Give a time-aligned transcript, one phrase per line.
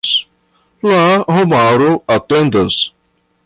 [0.91, 1.03] La
[1.35, 2.83] homaro atendas.